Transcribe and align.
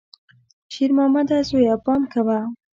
شېرمامده 0.73 1.37
زویه، 1.49 1.75
پام 1.85 2.01
کوه! 2.13 2.39